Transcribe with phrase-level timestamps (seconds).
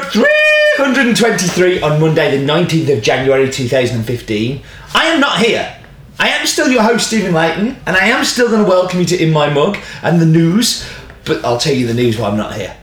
[0.00, 0.32] Mug, episode
[0.76, 4.62] 323 on Monday, the 19th of January 2015.
[4.94, 5.76] I am not here.
[6.18, 9.06] I am still your host, Stephen Leighton, and I am still going to welcome you
[9.06, 10.88] to In My Mug and the news,
[11.24, 12.76] but I'll tell you the news while I'm not here.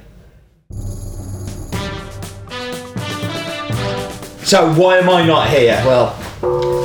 [4.43, 5.81] So, why am I not here?
[5.85, 6.15] Well,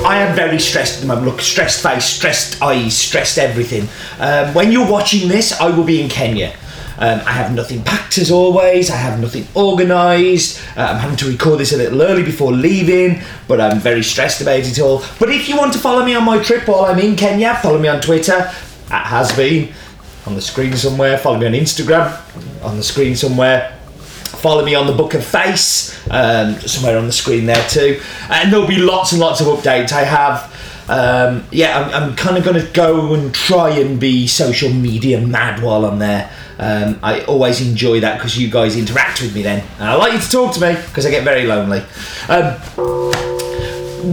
[0.06, 1.26] I am very stressed at the moment.
[1.26, 3.88] Look, stressed face, stressed eyes, stressed everything.
[4.18, 6.54] Um, when you're watching this, I will be in Kenya.
[6.98, 8.90] Um, I have nothing packed as always.
[8.90, 10.60] I have nothing organised.
[10.76, 14.40] Uh, I'm having to record this a little early before leaving, but I'm very stressed
[14.40, 15.04] about it all.
[15.18, 17.78] But if you want to follow me on my trip while I'm in Kenya, follow
[17.78, 18.50] me on Twitter
[18.90, 19.72] at has been
[20.26, 21.18] on the screen somewhere.
[21.18, 22.18] Follow me on Instagram
[22.64, 23.78] on the screen somewhere.
[23.84, 28.00] Follow me on the Book of Face, um, somewhere on the screen there too.
[28.28, 29.92] And there'll be lots and lots of updates.
[29.92, 30.52] I have
[30.88, 35.20] um, yeah, I'm, I'm kind of going to go and try and be social media
[35.20, 36.30] mad while I'm there.
[36.62, 40.12] Um, I always enjoy that because you guys interact with me then, and I like
[40.12, 41.82] you to talk to me because I get very lonely.
[42.28, 42.54] Um,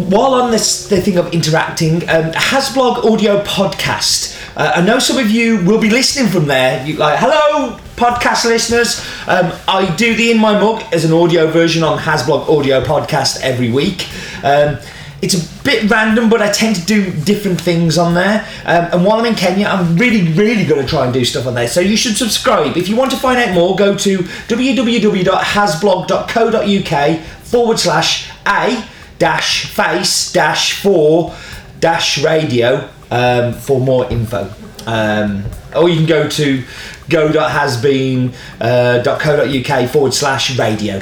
[0.09, 4.35] while on this the thing of interacting, um, Hasblog audio podcast.
[4.57, 6.83] Uh, I know some of you will be listening from there.
[6.85, 8.99] You like, hello, podcast listeners.
[9.27, 13.41] Um, I do the In My Mug as an audio version on Hasblog audio podcast
[13.41, 14.07] every week.
[14.43, 14.79] Um,
[15.21, 18.47] it's a bit random, but I tend to do different things on there.
[18.65, 21.45] Um, and while I'm in Kenya, I'm really, really going to try and do stuff
[21.45, 21.67] on there.
[21.67, 22.77] So you should subscribe.
[22.77, 28.85] If you want to find out more, go to www.hasblog.co.uk forward slash a
[29.17, 31.35] dash face dash four
[31.79, 34.49] dash radio um, for more info.
[34.85, 35.43] Um,
[35.75, 36.63] or you can go to
[37.09, 41.01] go.hasbean.co.uk uh, forward slash radio.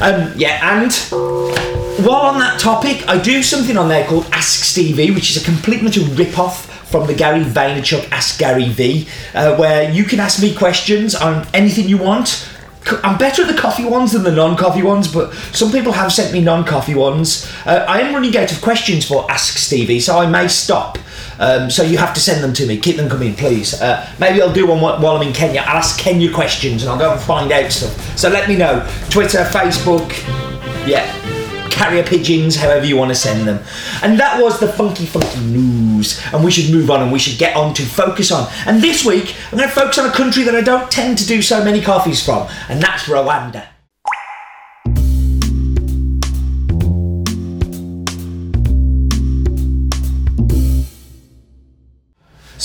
[0.00, 5.10] Um, yeah, and while on that topic, I do something on there called Ask Stevie,
[5.10, 9.90] which is a complete little rip-off from the Gary Vaynerchuk Ask Gary V, uh, where
[9.90, 12.48] you can ask me questions on anything you want.
[13.02, 16.32] I'm better at the coffee ones than the non-coffee ones, but some people have sent
[16.32, 17.50] me non-coffee ones.
[17.66, 20.98] Uh, I am running out of questions for Ask Stevie, so I may stop.
[21.40, 22.78] Um, so you have to send them to me.
[22.78, 23.80] Keep them coming, please.
[23.80, 25.62] Uh, maybe I'll do one while I'm in Kenya.
[25.66, 28.16] I'll ask Kenya questions and I'll go and find out stuff.
[28.16, 28.88] So let me know.
[29.10, 30.10] Twitter, Facebook,
[30.88, 31.17] yeah
[31.78, 33.62] carrier pigeons, however you want to send them.
[34.02, 36.20] And that was the funky, funky news.
[36.32, 38.50] And we should move on and we should get on to focus on.
[38.66, 41.26] And this week, I'm going to focus on a country that I don't tend to
[41.26, 43.77] do so many coffees from, and that's Rwanda.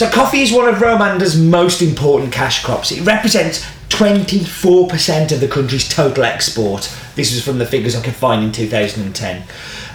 [0.03, 2.91] So, coffee is one of Rwanda's most important cash crops.
[2.91, 6.93] It represents 24% of the country's total export.
[7.15, 9.43] This was from the figures I could find in 2010.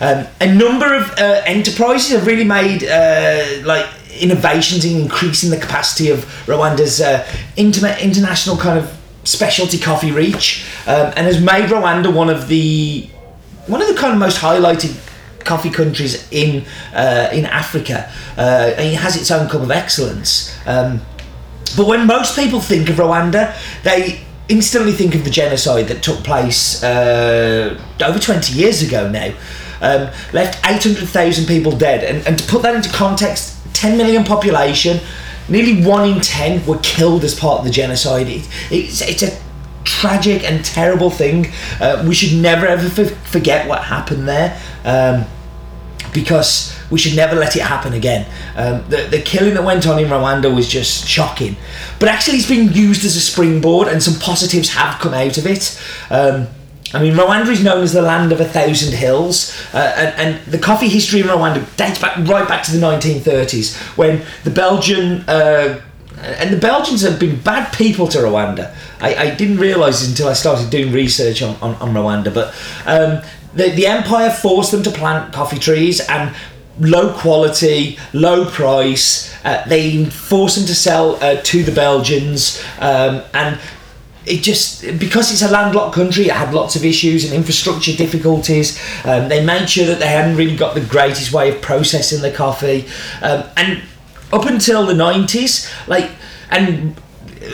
[0.00, 3.86] Um, a number of uh, enterprises have really made uh, like
[4.18, 11.12] innovations in increasing the capacity of Rwanda's uh, international kind of specialty coffee reach, um,
[11.16, 13.10] and has made Rwanda one of the
[13.66, 14.98] one of the kind of most highlighted
[15.48, 16.64] coffee countries in
[16.94, 18.10] uh, in Africa.
[18.36, 20.56] Uh, it has its own cup of excellence.
[20.66, 21.00] Um,
[21.76, 26.18] but when most people think of Rwanda, they instantly think of the genocide that took
[26.24, 29.34] place uh, over 20 years ago now.
[29.80, 32.02] Um, left 800,000 people dead.
[32.02, 35.00] And, and to put that into context, 10 million population,
[35.48, 38.26] nearly one in 10 were killed as part of the genocide.
[38.26, 39.38] It, it's, it's a
[39.84, 41.52] tragic and terrible thing.
[41.80, 44.60] Uh, we should never ever forget what happened there.
[44.84, 45.26] Um,
[46.12, 48.26] because we should never let it happen again.
[48.56, 51.56] Um, the, the killing that went on in Rwanda was just shocking.
[52.00, 55.46] But actually, it's been used as a springboard, and some positives have come out of
[55.46, 55.80] it.
[56.10, 56.48] Um,
[56.94, 60.46] I mean, Rwanda is known as the land of a thousand hills, uh, and, and,
[60.46, 65.24] the coffee history in Rwanda dates back right back to the 1930s when the Belgian.
[65.28, 65.82] Uh,
[66.20, 68.74] and the Belgians have been bad people to Rwanda.
[69.00, 72.52] I, I didn't realise this until I started doing research on, on, on Rwanda, but
[72.86, 73.22] um,
[73.54, 76.34] the, the empire forced them to plant coffee trees and
[76.80, 79.34] low quality, low price.
[79.44, 83.58] Uh, they forced them to sell uh, to the Belgians, um, and
[84.26, 88.78] it just because it's a landlocked country, it had lots of issues and infrastructure difficulties.
[89.04, 92.30] Um, they made sure that they hadn't really got the greatest way of processing the
[92.30, 92.86] coffee,
[93.22, 93.82] um, and
[94.32, 96.10] up until the nineties, like
[96.50, 97.00] and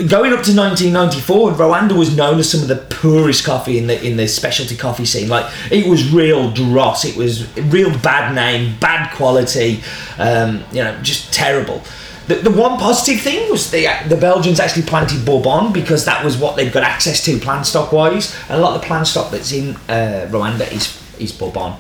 [0.09, 4.03] going up to 1994, Rwanda was known as some of the poorest coffee in the
[4.05, 5.29] in the specialty coffee scene.
[5.29, 7.05] Like it was real dross.
[7.05, 9.83] It was real bad name, bad quality.
[10.19, 11.83] Um, you know, just terrible.
[12.27, 16.37] The, the one positive thing was the the Belgians actually planted Bourbon because that was
[16.39, 18.35] what they've got access to plant stock wise.
[18.49, 21.75] And a lot of the plant stock that's in uh, Rwanda is is Bourbon.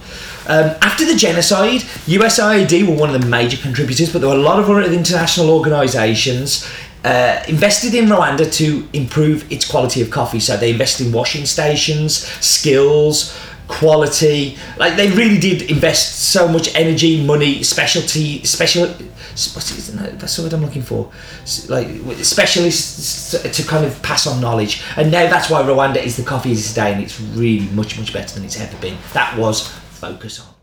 [0.47, 4.43] Um, after the genocide, USAID were one of the major contributors, but there were a
[4.43, 6.71] lot of other international organisations
[7.05, 10.41] uh, invested in Rwanda to improve its quality of coffee.
[10.41, 13.37] So they invested in washing stations, skills,
[13.69, 14.56] quality.
[14.79, 18.87] Like they really did invest so much energy, money, specialty, special.
[18.87, 21.11] That's the word I'm looking for.
[21.69, 21.89] Like
[22.25, 26.53] specialists to kind of pass on knowledge, and now that's why Rwanda is the coffee
[26.53, 28.97] is today, and it's really much much better than it's ever been.
[29.12, 30.54] That was focus on.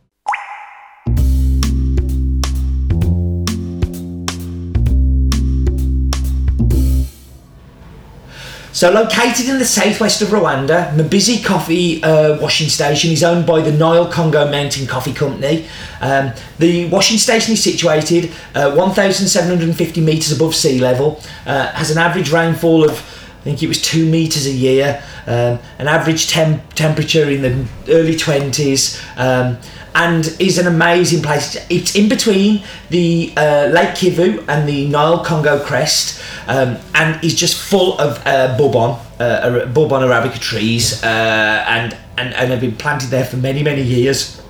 [8.81, 13.61] So, located in the southwest of Rwanda, Mbizi Coffee uh, Washing Station is owned by
[13.61, 15.67] the Nile Congo Mountain Coffee Company.
[16.01, 21.99] Um, the washing station is situated uh, 1,750 metres above sea level, uh, has an
[21.99, 22.93] average rainfall of
[23.41, 27.67] I think it was two meters a year, um, an average temp- temperature in the
[27.87, 29.57] early 20s, um,
[29.95, 31.57] and is an amazing place.
[31.69, 37.35] It's in between the uh, Lake Kivu and the Nile Congo crest, um, and is
[37.35, 42.75] just full of uh, bourbon, uh, bourbon arabica trees, uh, and, and and have been
[42.75, 44.41] planted there for many many years.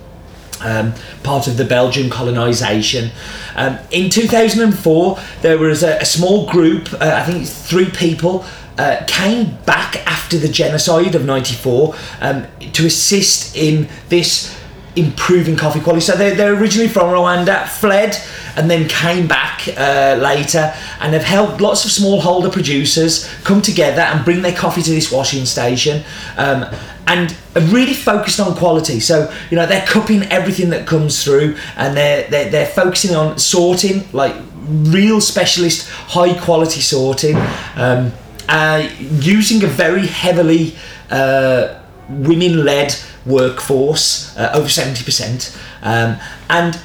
[0.60, 0.94] Um,
[1.24, 3.10] part of the Belgian colonisation.
[3.56, 8.44] Um, in 2004, there was a, a small group, uh, I think it's three people,
[8.78, 14.56] uh, came back after the genocide of 94 um, to assist in this
[14.96, 16.00] improving coffee quality.
[16.00, 18.16] So they're, they're originally from Rwanda, fled,
[18.56, 24.02] and then came back uh, later and have helped lots of smallholder producers come together
[24.02, 26.04] and bring their coffee to this washing station.
[26.36, 26.66] Um,
[27.06, 27.36] and
[27.72, 29.00] really focused on quality.
[29.00, 33.38] So you know they're cupping everything that comes through, and they're they're, they're focusing on
[33.38, 37.36] sorting like real specialist, high quality sorting,
[37.74, 38.12] um,
[38.48, 40.76] uh, using a very heavily
[41.10, 42.94] uh, women led
[43.26, 45.56] workforce, uh, over 70%.
[45.82, 46.80] Um, and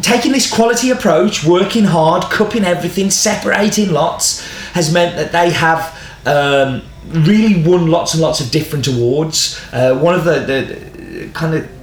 [0.00, 5.98] taking this quality approach, working hard, cupping everything, separating lots, has meant that they have
[6.26, 9.60] um, really won lots and lots of different awards.
[9.72, 11.75] Uh, one of the, the kind of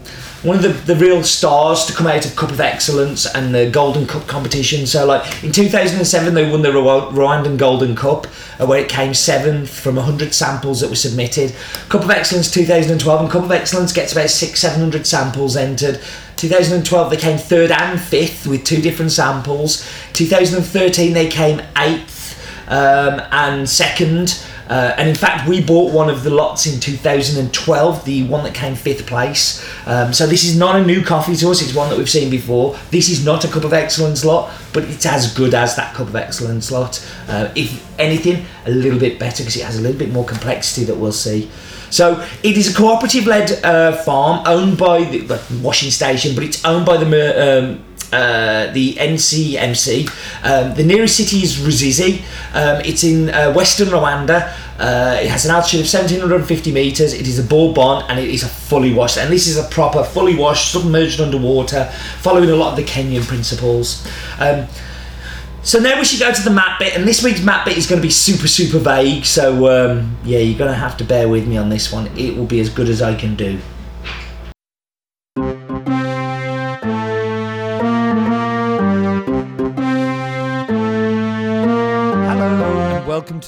[0.43, 3.69] one of the, the real stars to come out of Cup of Excellence and the
[3.69, 4.85] Golden Cup competition.
[4.85, 8.27] So, like in 2007, they won the Rwandan Golden Cup,
[8.59, 11.55] uh, where it came seventh from 100 samples that were submitted.
[11.87, 16.01] Cup of Excellence 2012, and Cup of Excellence gets about six, 700 samples entered.
[16.35, 19.89] 2012, they came third and fifth with two different samples.
[20.11, 22.37] 2013, they came eighth
[22.67, 24.43] um, and second.
[24.69, 28.53] Uh, and in fact, we bought one of the lots in 2012, the one that
[28.53, 29.63] came fifth place.
[29.85, 32.29] Um, so this is not a new coffee to us, it's one that we've seen
[32.29, 32.77] before.
[32.91, 36.07] This is not a Cup of Excellence lot, but it's as good as that Cup
[36.07, 37.05] of Excellence lot.
[37.27, 40.85] Uh, if anything, a little bit better because it has a little bit more complexity
[40.85, 41.49] that we'll see.
[41.89, 46.63] So it is a cooperative led uh, farm owned by the washing station, but it's
[46.65, 47.05] owned by the.
[47.59, 50.07] Um, uh, the NCMC.
[50.43, 52.19] Um, the nearest city is Ruzizi.
[52.53, 54.53] Um, it's in uh, western Rwanda.
[54.77, 57.13] Uh, it has an altitude of 1750 meters.
[57.13, 59.17] It is a ball bourbon and it is a fully washed.
[59.17, 61.85] And this is a proper fully washed, submerged underwater,
[62.19, 64.07] following a lot of the Kenyan principles.
[64.39, 64.67] Um,
[65.63, 67.87] so now we should go to the map bit, and this week's map bit is
[67.87, 69.25] going to be super, super vague.
[69.25, 72.07] So um, yeah, you're going to have to bear with me on this one.
[72.17, 73.59] It will be as good as I can do.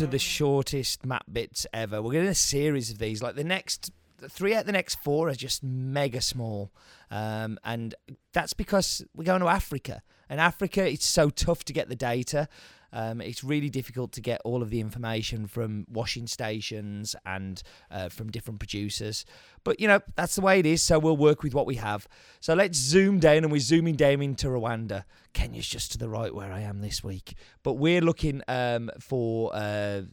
[0.05, 2.01] The shortest map bits ever.
[2.01, 3.21] We're getting a series of these.
[3.21, 3.91] Like the next
[4.29, 6.71] three out of the next four are just mega small,
[7.11, 7.95] um, and
[8.33, 10.01] that's because we're going to Africa.
[10.29, 12.47] And Africa, it's so tough to get the data.
[12.95, 18.07] Um, it's really difficult to get all of the information from washing stations and uh,
[18.07, 19.25] from different producers.
[19.65, 20.81] But you know that's the way it is.
[20.81, 22.07] So we'll work with what we have.
[22.39, 25.03] So let's zoom down, and we're zooming down into Rwanda.
[25.33, 29.53] Kenya's just to the right where I am this week, but we're looking um, for
[29.53, 30.03] uh,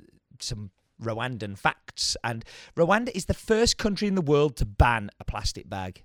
[0.41, 2.17] some Rwandan facts.
[2.25, 2.45] And
[2.77, 6.03] Rwanda is the first country in the world to ban a plastic bag.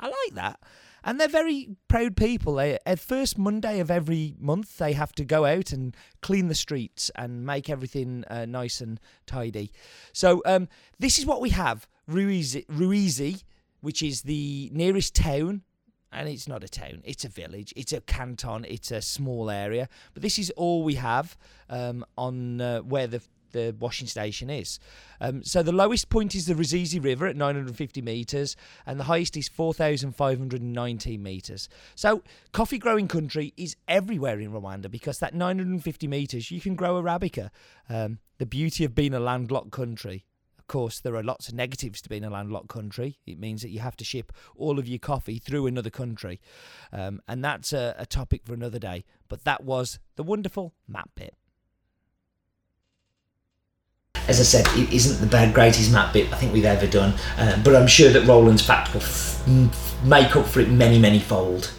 [0.00, 0.58] I like that
[1.06, 2.56] and they're very proud people.
[2.56, 6.54] They, at first Monday of every month, they have to go out and clean the
[6.54, 9.70] streets and make everything uh, nice and tidy.
[10.12, 13.44] So um, this is what we have: Ruizi, Ruizi,
[13.80, 15.62] which is the nearest town.
[16.12, 19.88] And it's not a town, it's a village, it's a canton, it's a small area.
[20.14, 21.36] But this is all we have
[21.68, 23.20] um, on uh, where the
[23.56, 24.78] the washing station is.
[25.20, 29.36] Um, so the lowest point is the Ruzizi River at 950 metres, and the highest
[29.36, 31.68] is 4,519 metres.
[31.94, 32.22] So
[32.52, 37.50] coffee growing country is everywhere in Rwanda because that 950 metres you can grow Arabica.
[37.88, 40.26] Um, the beauty of being a landlocked country.
[40.58, 43.18] Of course, there are lots of negatives to being a landlocked country.
[43.24, 46.40] It means that you have to ship all of your coffee through another country.
[46.92, 49.04] Um, and that's a, a topic for another day.
[49.28, 51.34] But that was the wonderful map bit.
[54.28, 57.14] As I said, it isn't the bad greatest map bit I think we've ever done,
[57.38, 59.44] uh, but I'm sure that Rwanda's fact will f-
[60.04, 61.70] make up for it many, many fold.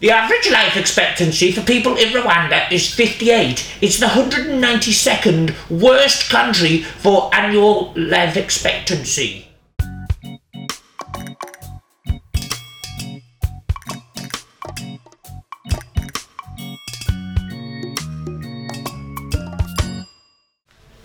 [0.00, 3.70] The average life expectancy for people in Rwanda is 58.
[3.82, 9.49] It's the 192nd worst country for annual life expectancy.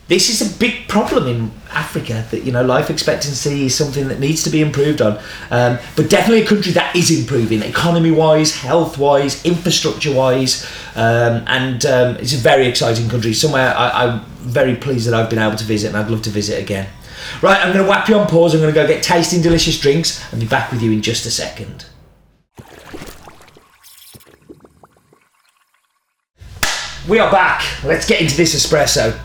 [0.08, 4.20] This is a big problem in Africa that you know life expectancy is something that
[4.20, 5.18] needs to be improved on.
[5.50, 11.44] Um, but definitely a country that is improving economy wise health wise infrastructure wise um,
[11.48, 13.34] and um, it's a very exciting country.
[13.34, 16.30] Somewhere I, I'm very pleased that I've been able to visit and I'd love to
[16.30, 16.88] visit again.
[17.42, 18.54] Right I'm going to whap you on pause.
[18.54, 20.22] I'm going to go get tasting delicious drinks.
[20.32, 21.86] And be back with you in just a second.
[27.08, 27.64] We are back.
[27.84, 29.20] Let's get into this espresso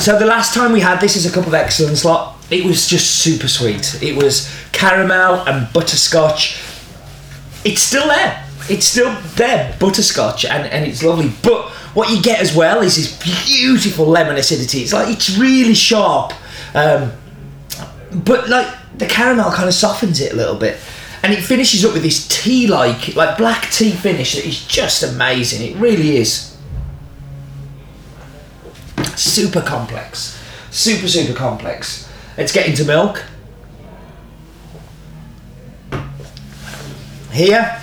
[0.00, 2.36] So the last time we had this is a cup of excellence lot.
[2.50, 4.02] It was just super sweet.
[4.02, 6.60] It was caramel and butterscotch.
[7.64, 8.44] It's still there.
[8.68, 11.30] It's still there, butterscotch, and, and it's lovely.
[11.42, 14.80] But what you get as well is this beautiful lemon acidity.
[14.80, 16.32] It's like it's really sharp,
[16.74, 17.12] um,
[18.24, 20.78] but like the caramel kind of softens it a little bit,
[21.22, 25.70] and it finishes up with this tea-like, like black tea finish that is just amazing.
[25.70, 26.53] It really is
[29.16, 30.40] super complex.
[30.70, 32.08] Super, super complex.
[32.36, 33.24] Let's get into milk.
[37.32, 37.80] Here,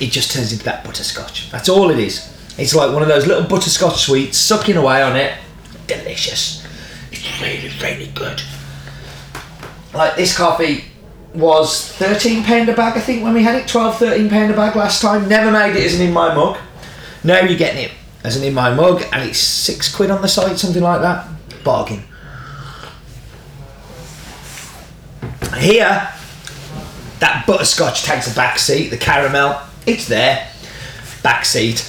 [0.00, 1.50] it just turns into that butterscotch.
[1.50, 2.28] That's all it is.
[2.58, 5.34] It's like one of those little butterscotch sweets, sucking away on it.
[5.86, 6.66] Delicious.
[7.10, 8.42] It's really, really good.
[9.94, 10.84] Like this coffee
[11.34, 13.68] was 13 pound a bag, I think, when we had it.
[13.68, 15.28] 12, 13 pound a bag last time.
[15.28, 16.58] Never made it isn't in my mug.
[17.24, 17.92] Now you're getting it
[18.24, 21.28] as an in my mug, and it's six quid on the site, something like that.
[21.64, 22.04] Bargain.
[25.58, 26.08] Here,
[27.20, 28.88] that butterscotch takes a back seat.
[28.88, 30.48] The caramel, it's there.
[31.22, 31.88] Back seat.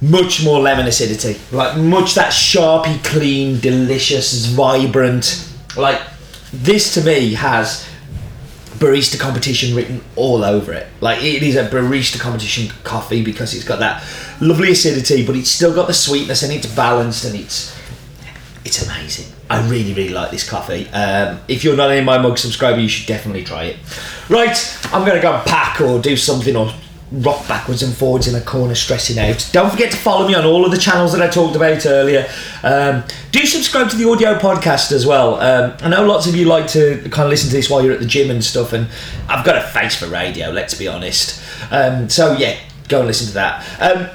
[0.00, 1.40] Much more lemon acidity.
[1.54, 5.48] Like, much that sharpy, clean, delicious, vibrant.
[5.76, 6.00] Like,
[6.52, 7.88] this to me has
[8.78, 10.86] barista competition written all over it.
[11.00, 14.02] Like it is a barista competition coffee because it's got that
[14.40, 17.76] lovely acidity, but it's still got the sweetness and it's balanced and it's
[18.64, 19.32] it's amazing.
[19.50, 20.88] I really really like this coffee.
[20.88, 23.76] Um, if you're not in my mug subscriber, you should definitely try it.
[24.28, 26.72] Right, I'm gonna go and pack or do something or
[27.12, 29.48] rock backwards and forwards in a corner stressing out.
[29.52, 32.26] Don't forget to follow me on all of the channels that I talked about earlier.
[32.62, 35.40] Um, do subscribe to the audio podcast as well.
[35.40, 37.92] Um, I know lots of you like to kind of listen to this while you're
[37.92, 38.88] at the gym and stuff, and
[39.28, 41.42] I've got a face for radio, let's be honest.
[41.70, 43.80] Um, so, yeah, go and listen to that.
[43.80, 44.08] Um,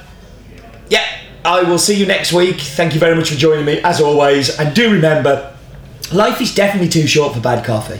[0.89, 1.05] yeah,
[1.45, 2.59] I will see you next week.
[2.59, 4.57] Thank you very much for joining me, as always.
[4.59, 5.55] And do remember,
[6.11, 7.99] life is definitely too short for bad coffee.